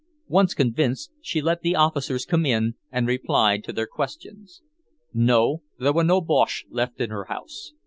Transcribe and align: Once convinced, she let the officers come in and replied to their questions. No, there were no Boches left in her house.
Once 0.27 0.55
convinced, 0.55 1.11
she 1.21 1.43
let 1.43 1.61
the 1.61 1.75
officers 1.75 2.25
come 2.25 2.43
in 2.43 2.73
and 2.91 3.05
replied 3.05 3.63
to 3.63 3.71
their 3.71 3.85
questions. 3.85 4.63
No, 5.13 5.61
there 5.77 5.93
were 5.93 6.03
no 6.03 6.19
Boches 6.21 6.65
left 6.71 6.99
in 6.99 7.11
her 7.11 7.25
house. 7.25 7.73